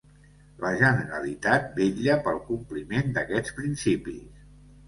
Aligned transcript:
La 0.63 0.71
Generalitat 0.79 1.69
vetlla 1.75 2.15
pel 2.29 2.41
compliment 2.49 3.15
d'aquests 3.19 3.57
principis. 3.59 4.45